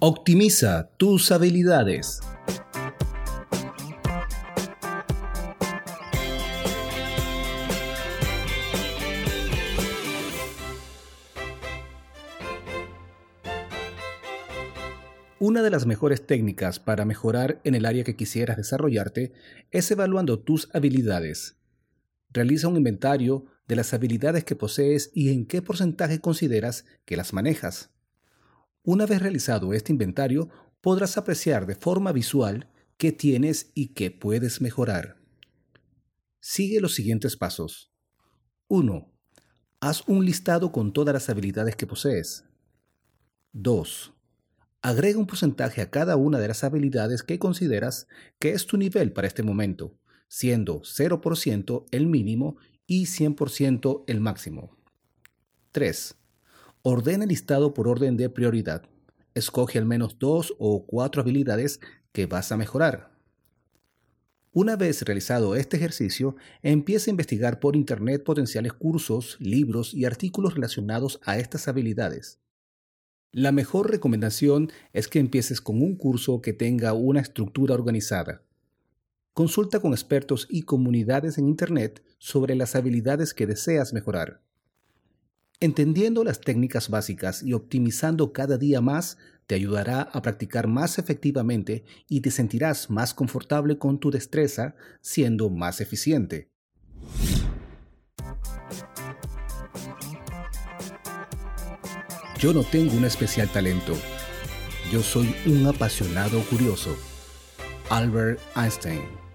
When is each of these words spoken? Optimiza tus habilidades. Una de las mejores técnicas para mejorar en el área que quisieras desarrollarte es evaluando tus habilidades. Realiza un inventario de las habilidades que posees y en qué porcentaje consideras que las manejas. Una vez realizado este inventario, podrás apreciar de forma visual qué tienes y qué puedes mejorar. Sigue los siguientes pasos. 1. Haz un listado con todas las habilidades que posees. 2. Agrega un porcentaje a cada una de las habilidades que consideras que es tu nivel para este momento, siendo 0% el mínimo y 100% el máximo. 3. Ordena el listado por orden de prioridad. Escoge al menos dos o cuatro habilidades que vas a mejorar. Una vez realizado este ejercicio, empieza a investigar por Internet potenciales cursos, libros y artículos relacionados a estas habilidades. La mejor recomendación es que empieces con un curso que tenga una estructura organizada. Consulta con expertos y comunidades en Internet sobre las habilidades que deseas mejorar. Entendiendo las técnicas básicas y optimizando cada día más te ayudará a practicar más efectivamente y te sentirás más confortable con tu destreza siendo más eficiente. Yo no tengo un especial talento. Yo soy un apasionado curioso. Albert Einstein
Optimiza 0.00 0.90
tus 0.96 1.32
habilidades. 1.32 2.20
Una 15.40 15.62
de 15.62 15.70
las 15.70 15.84
mejores 15.84 16.24
técnicas 16.24 16.78
para 16.78 17.04
mejorar 17.04 17.60
en 17.64 17.74
el 17.74 17.84
área 17.84 18.04
que 18.04 18.14
quisieras 18.14 18.56
desarrollarte 18.56 19.32
es 19.72 19.90
evaluando 19.90 20.38
tus 20.38 20.68
habilidades. 20.74 21.56
Realiza 22.30 22.68
un 22.68 22.76
inventario 22.76 23.46
de 23.66 23.74
las 23.74 23.92
habilidades 23.92 24.44
que 24.44 24.54
posees 24.54 25.10
y 25.12 25.30
en 25.30 25.44
qué 25.44 25.60
porcentaje 25.60 26.20
consideras 26.20 26.84
que 27.04 27.16
las 27.16 27.32
manejas. 27.32 27.90
Una 28.90 29.04
vez 29.04 29.20
realizado 29.20 29.74
este 29.74 29.92
inventario, 29.92 30.48
podrás 30.80 31.18
apreciar 31.18 31.66
de 31.66 31.74
forma 31.74 32.10
visual 32.10 32.70
qué 32.96 33.12
tienes 33.12 33.70
y 33.74 33.88
qué 33.88 34.10
puedes 34.10 34.62
mejorar. 34.62 35.18
Sigue 36.40 36.80
los 36.80 36.94
siguientes 36.94 37.36
pasos. 37.36 37.92
1. 38.68 39.12
Haz 39.80 40.04
un 40.08 40.24
listado 40.24 40.72
con 40.72 40.94
todas 40.94 41.12
las 41.12 41.28
habilidades 41.28 41.76
que 41.76 41.86
posees. 41.86 42.46
2. 43.52 44.14
Agrega 44.80 45.18
un 45.18 45.26
porcentaje 45.26 45.82
a 45.82 45.90
cada 45.90 46.16
una 46.16 46.38
de 46.38 46.48
las 46.48 46.64
habilidades 46.64 47.22
que 47.22 47.38
consideras 47.38 48.06
que 48.38 48.52
es 48.52 48.64
tu 48.64 48.78
nivel 48.78 49.12
para 49.12 49.26
este 49.26 49.42
momento, 49.42 49.98
siendo 50.28 50.80
0% 50.80 51.84
el 51.90 52.06
mínimo 52.06 52.56
y 52.86 53.04
100% 53.04 54.04
el 54.06 54.20
máximo. 54.22 54.78
3. 55.72 56.17
Ordena 56.90 57.24
el 57.24 57.28
listado 57.28 57.74
por 57.74 57.86
orden 57.86 58.16
de 58.16 58.30
prioridad. 58.30 58.88
Escoge 59.34 59.78
al 59.78 59.84
menos 59.84 60.18
dos 60.18 60.54
o 60.58 60.86
cuatro 60.86 61.20
habilidades 61.20 61.80
que 62.12 62.24
vas 62.24 62.50
a 62.50 62.56
mejorar. 62.56 63.10
Una 64.52 64.74
vez 64.74 65.02
realizado 65.02 65.54
este 65.54 65.76
ejercicio, 65.76 66.36
empieza 66.62 67.10
a 67.10 67.12
investigar 67.12 67.60
por 67.60 67.76
Internet 67.76 68.24
potenciales 68.24 68.72
cursos, 68.72 69.36
libros 69.38 69.92
y 69.92 70.06
artículos 70.06 70.54
relacionados 70.54 71.20
a 71.24 71.36
estas 71.36 71.68
habilidades. 71.68 72.40
La 73.32 73.52
mejor 73.52 73.90
recomendación 73.90 74.72
es 74.94 75.08
que 75.08 75.18
empieces 75.18 75.60
con 75.60 75.82
un 75.82 75.94
curso 75.94 76.40
que 76.40 76.54
tenga 76.54 76.94
una 76.94 77.20
estructura 77.20 77.74
organizada. 77.74 78.40
Consulta 79.34 79.80
con 79.80 79.92
expertos 79.92 80.46
y 80.48 80.62
comunidades 80.62 81.36
en 81.36 81.48
Internet 81.48 82.02
sobre 82.16 82.54
las 82.54 82.74
habilidades 82.76 83.34
que 83.34 83.46
deseas 83.46 83.92
mejorar. 83.92 84.47
Entendiendo 85.60 86.22
las 86.22 86.40
técnicas 86.40 86.88
básicas 86.88 87.42
y 87.42 87.52
optimizando 87.52 88.32
cada 88.32 88.58
día 88.58 88.80
más 88.80 89.18
te 89.48 89.56
ayudará 89.56 90.02
a 90.02 90.22
practicar 90.22 90.68
más 90.68 91.00
efectivamente 91.00 91.84
y 92.08 92.20
te 92.20 92.30
sentirás 92.30 92.90
más 92.90 93.12
confortable 93.12 93.76
con 93.76 93.98
tu 93.98 94.12
destreza 94.12 94.76
siendo 95.00 95.50
más 95.50 95.80
eficiente. 95.80 96.48
Yo 102.38 102.52
no 102.52 102.62
tengo 102.62 102.96
un 102.96 103.04
especial 103.04 103.48
talento. 103.48 103.94
Yo 104.92 105.02
soy 105.02 105.34
un 105.44 105.66
apasionado 105.66 106.40
curioso. 106.42 106.96
Albert 107.90 108.38
Einstein 108.54 109.27